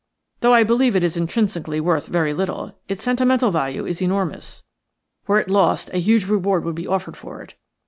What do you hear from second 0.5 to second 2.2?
I believe it is intrinsically worth